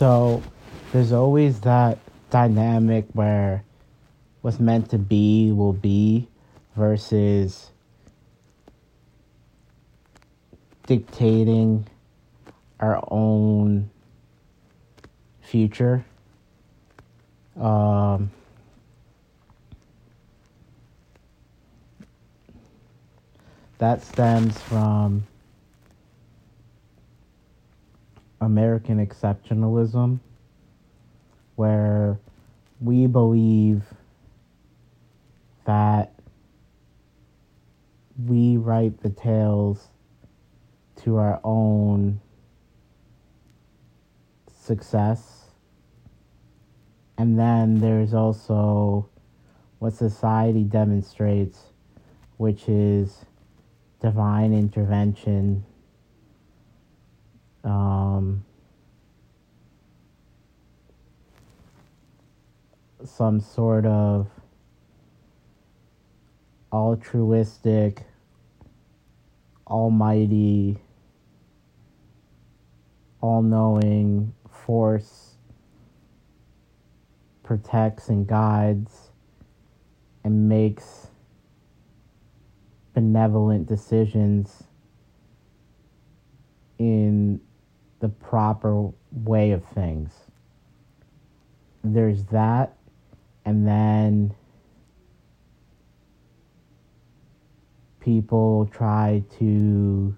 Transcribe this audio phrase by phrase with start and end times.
[0.00, 0.42] So
[0.92, 1.98] there's always that
[2.30, 3.64] dynamic where
[4.40, 6.26] what's meant to be will be
[6.74, 7.70] versus
[10.86, 11.86] dictating
[12.80, 13.90] our own
[15.42, 16.06] future.
[17.60, 18.30] Um,
[23.76, 25.26] that stems from
[28.40, 30.18] American exceptionalism,
[31.56, 32.18] where
[32.80, 33.82] we believe
[35.66, 36.12] that
[38.26, 39.88] we write the tales
[40.96, 42.20] to our own
[44.50, 45.44] success.
[47.18, 49.08] And then there's also
[49.78, 51.58] what society demonstrates,
[52.36, 53.24] which is
[54.00, 55.64] divine intervention,
[57.64, 58.44] um,
[63.04, 64.28] some sort of
[66.72, 68.04] altruistic,
[69.66, 70.78] almighty,
[73.20, 75.34] all knowing force
[77.42, 79.10] protects and guides
[80.24, 81.08] and makes
[82.94, 84.64] benevolent decisions
[86.78, 87.40] in
[88.00, 90.10] the proper way of things.
[91.84, 92.76] There's that,
[93.44, 94.34] and then
[98.00, 100.16] people try to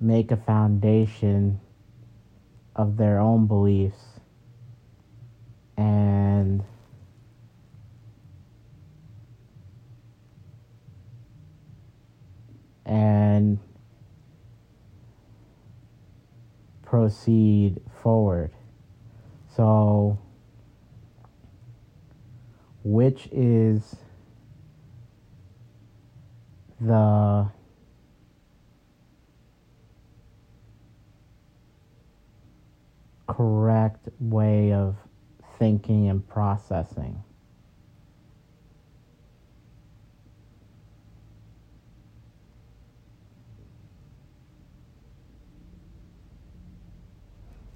[0.00, 1.60] make a foundation
[2.74, 4.20] of their own beliefs
[5.76, 6.64] and
[13.42, 13.58] and
[16.82, 18.52] proceed forward.
[19.56, 20.18] So,
[22.84, 23.96] which is
[26.80, 27.48] the
[33.26, 34.96] correct way of
[35.58, 37.22] thinking and processing?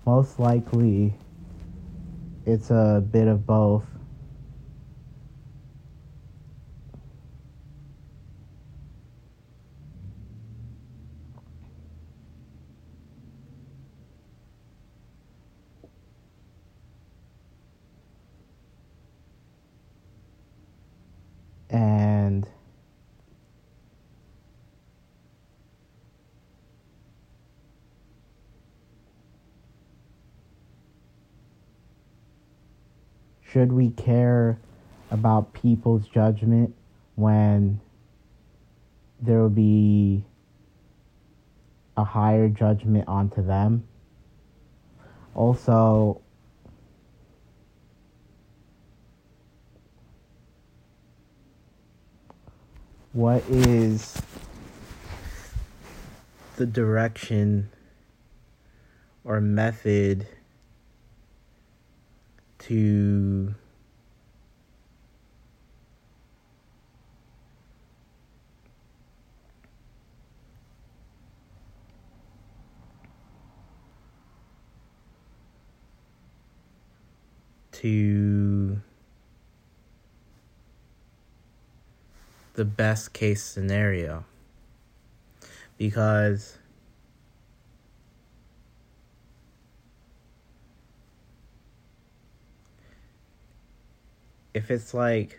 [0.06, 1.14] Most likely,
[2.44, 3.84] it's a bit of both.
[21.68, 22.46] And
[33.56, 34.58] should we care
[35.10, 36.74] about people's judgment
[37.14, 37.80] when
[39.18, 40.22] there will be
[41.96, 43.88] a higher judgment onto them?
[45.34, 46.20] Also,
[53.14, 54.20] what is
[56.56, 57.70] the direction
[59.24, 60.26] or method
[62.66, 63.54] to
[77.70, 78.80] to
[82.54, 84.24] the best case scenario.
[85.78, 86.58] Because
[94.56, 95.38] if it's like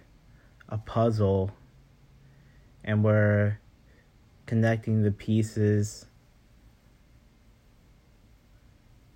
[0.69, 1.49] a puzzle
[2.83, 3.57] and we're
[4.45, 6.05] connecting the pieces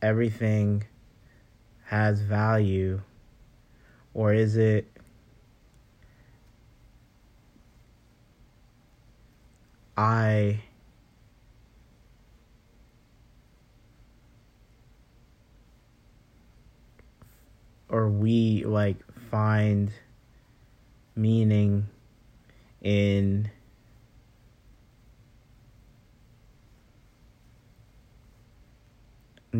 [0.02, 0.84] everything
[1.84, 3.00] has value
[4.16, 4.88] or is it
[9.96, 10.64] I
[17.88, 18.98] or we like
[19.30, 19.92] find
[21.16, 21.88] meaning
[22.82, 23.50] in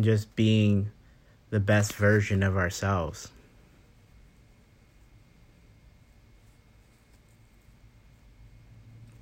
[0.00, 0.90] just being
[1.50, 3.30] the best version of ourselves.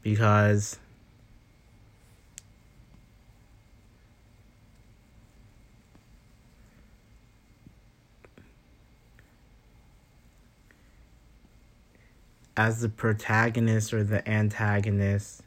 [0.02, 0.78] because
[12.60, 15.40] as the protagonist or the antagonist.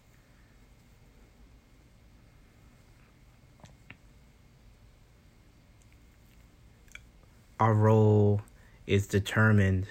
[7.60, 8.42] Our role
[8.88, 9.86] is determined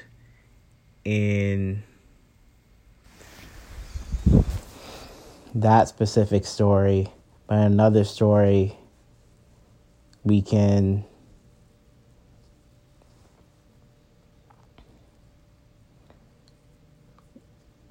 [1.04, 1.84] in
[5.54, 7.06] that specific story,
[7.46, 8.76] but in another story,
[10.24, 11.04] we can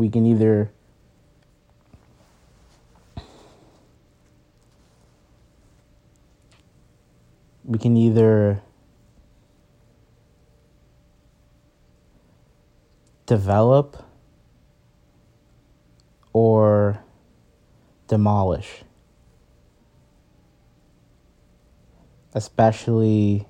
[0.02, 0.72] we can either
[7.64, 8.60] we can either
[13.28, 14.04] develop
[16.34, 17.00] or
[18.08, 18.82] demolish.
[22.34, 23.46] Especially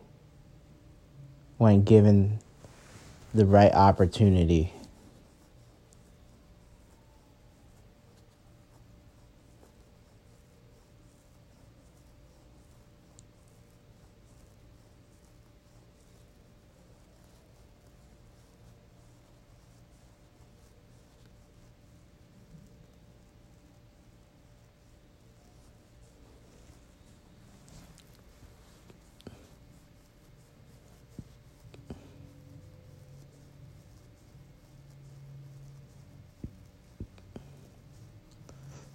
[1.58, 2.40] when given
[3.34, 4.74] the right opportunity.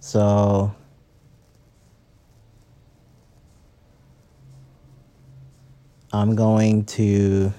[0.07, 0.73] So
[6.13, 7.51] I'm going to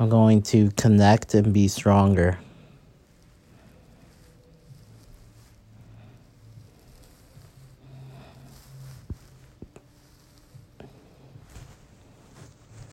[0.00, 2.40] I'm going to connect and be stronger.